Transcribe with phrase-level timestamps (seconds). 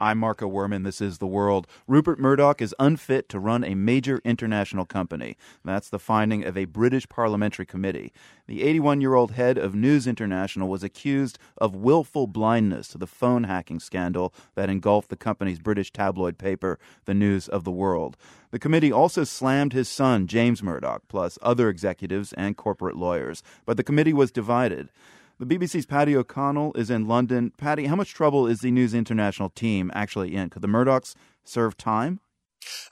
[0.00, 0.84] I'm Marco Werman.
[0.84, 1.66] This is The World.
[1.88, 5.36] Rupert Murdoch is unfit to run a major international company.
[5.64, 8.12] That's the finding of a British parliamentary committee.
[8.46, 13.08] The 81 year old head of News International was accused of willful blindness to the
[13.08, 18.16] phone hacking scandal that engulfed the company's British tabloid paper, The News of the World.
[18.52, 23.42] The committee also slammed his son, James Murdoch, plus other executives and corporate lawyers.
[23.66, 24.90] But the committee was divided.
[25.40, 27.52] The BBC's Paddy O'Connell is in London.
[27.56, 30.50] Paddy, how much trouble is the News International team actually in?
[30.50, 31.14] Could the Murdochs
[31.44, 32.18] serve time?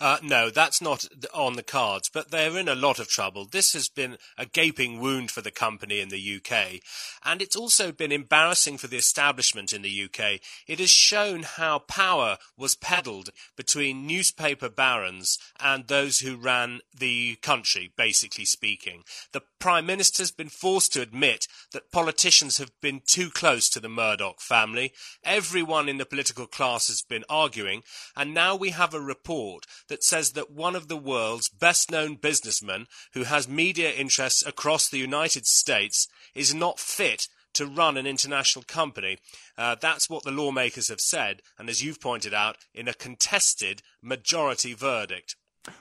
[0.01, 3.45] Uh, no, that's not on the cards, but they're in a lot of trouble.
[3.45, 6.80] This has been a gaping wound for the company in the UK,
[7.24, 10.41] and it's also been embarrassing for the establishment in the UK.
[10.66, 17.37] It has shown how power was peddled between newspaper barons and those who ran the
[17.37, 19.02] country, basically speaking.
[19.33, 23.88] The Prime Minister's been forced to admit that politicians have been too close to the
[23.88, 24.93] Murdoch family.
[25.24, 27.83] Everyone in the political class has been arguing,
[28.15, 29.55] and now we have a report
[29.88, 34.88] that says that one of the world's best known businessmen who has media interests across
[34.88, 39.18] the United States is not fit to run an international company.
[39.57, 43.80] Uh, that's what the lawmakers have said, and as you've pointed out, in a contested
[44.02, 45.37] majority verdict.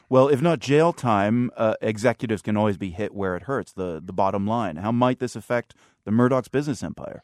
[0.09, 4.01] Well, if not jail time, uh, executives can always be hit where it hurts, the,
[4.03, 4.77] the bottom line.
[4.77, 7.23] How might this affect the Murdoch's business empire?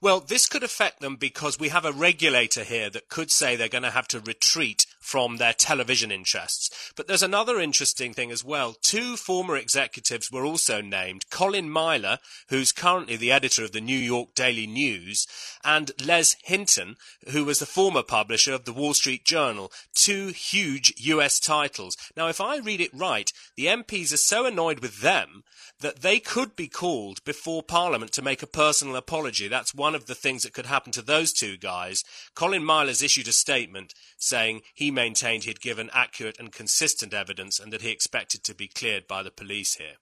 [0.00, 3.68] Well, this could affect them because we have a regulator here that could say they're
[3.68, 6.92] going to have to retreat from their television interests.
[6.96, 8.74] But there's another interesting thing as well.
[8.82, 12.18] Two former executives were also named Colin Myler,
[12.48, 15.28] who's currently the editor of the New York Daily News,
[15.62, 16.96] and Les Hinton,
[17.30, 19.70] who was the former publisher of the Wall Street Journal.
[19.94, 21.96] Two huge US titles.
[22.16, 25.44] Now, if I read it right, the MPs are so annoyed with them
[25.80, 29.46] that they could be called before Parliament to make a personal apology.
[29.46, 32.02] That's one of the things that could happen to those two guys.
[32.34, 37.60] Colin Myler's issued a statement saying he maintained he had given accurate and consistent evidence
[37.60, 39.98] and that he expected to be cleared by the police here.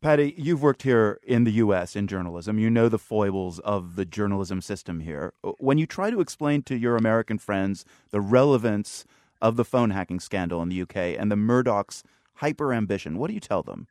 [0.00, 1.94] Paddy, you've worked here in the U.S.
[1.94, 2.58] in journalism.
[2.58, 5.34] You know the foibles of the journalism system here.
[5.58, 9.04] When you try to explain to your American friends the relevance
[9.42, 12.02] of the phone hacking scandal in the UK and the Murdochs'
[12.36, 13.88] hyper ambition, what do you tell them?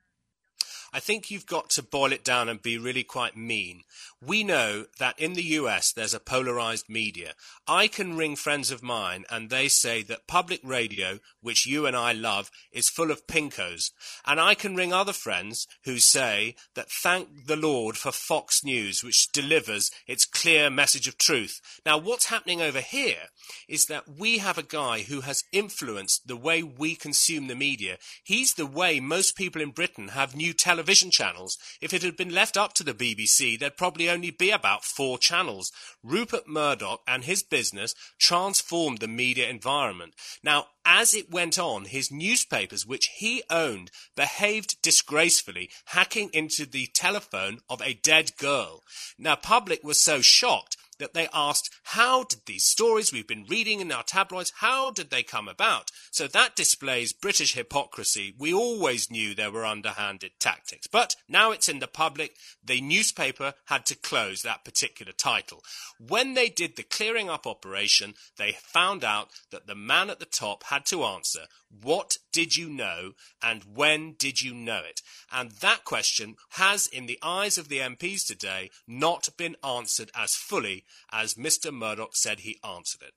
[0.91, 3.83] I think you've got to boil it down and be really quite mean.
[4.25, 7.33] We know that in the US there's a polarized media.
[7.67, 11.95] I can ring friends of mine and they say that public radio, which you and
[11.95, 13.91] I love, is full of pinkos.
[14.25, 19.03] And I can ring other friends who say that thank the Lord for Fox News,
[19.03, 21.61] which delivers its clear message of truth.
[21.85, 23.29] Now, what's happening over here
[23.67, 27.97] is that we have a guy who has influenced the way we consume the media.
[28.23, 31.57] He's the way most people in Britain have new television television channels.
[31.81, 35.17] If it had been left up to the BBC, there'd probably only be about four
[35.17, 35.73] channels.
[36.01, 40.13] Rupert Murdoch and his business transformed the media environment.
[40.41, 46.87] Now, as it went on, his newspapers, which he owned, behaved disgracefully, hacking into the
[46.93, 48.83] telephone of a dead girl.
[49.17, 53.79] Now, public was so shocked that they asked, how did these stories we've been reading
[53.79, 55.91] in our tabloids, how did they come about?
[56.11, 58.33] So that displays British hypocrisy.
[58.37, 60.87] We always knew there were underhanded tactics.
[60.87, 65.63] But now it's in the public, the newspaper had to close that particular title.
[65.99, 70.25] When they did the clearing up operation, they found out that the man at the
[70.25, 71.41] top had to answer,
[71.81, 75.01] what did you know and when did you know it?
[75.31, 80.35] And that question has, in the eyes of the MPs today, not been answered as
[80.35, 81.73] fully as Mr.
[81.73, 83.13] Murdoch said he answered it.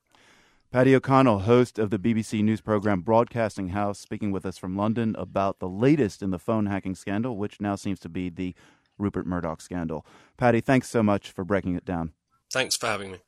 [0.70, 5.14] Paddy O'Connell, host of the BBC news program Broadcasting House, speaking with us from London
[5.18, 8.54] about the latest in the phone hacking scandal, which now seems to be the
[8.96, 10.06] Rupert Murdoch scandal.
[10.38, 12.12] Paddy, thanks so much for breaking it down.
[12.50, 13.18] Thanks for having me.